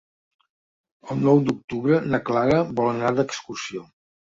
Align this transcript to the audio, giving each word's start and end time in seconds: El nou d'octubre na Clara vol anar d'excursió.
El 1.15 1.21
nou 1.27 1.43
d'octubre 1.51 2.01
na 2.15 2.23
Clara 2.31 2.59
vol 2.81 2.91
anar 2.95 3.15
d'excursió. 3.21 3.89